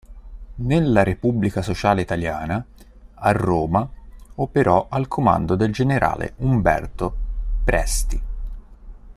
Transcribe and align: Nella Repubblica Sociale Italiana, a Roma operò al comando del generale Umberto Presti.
Nella 0.55 1.03
Repubblica 1.03 1.61
Sociale 1.61 2.01
Italiana, 2.01 2.65
a 3.13 3.31
Roma 3.33 3.87
operò 4.33 4.87
al 4.89 5.07
comando 5.07 5.53
del 5.55 5.71
generale 5.71 6.33
Umberto 6.37 7.15
Presti. 7.63 8.21